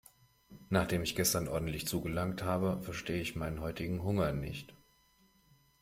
[0.71, 4.73] Nachdem ich gestern ordentlich zugelangt habe, verstehe ich meinen heutigen Hunger nicht.